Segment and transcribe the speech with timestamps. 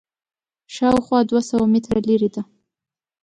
[0.75, 2.41] شاوخوا دوه سوه متره لرې ده.